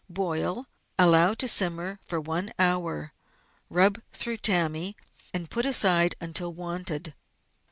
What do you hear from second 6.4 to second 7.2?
wanted.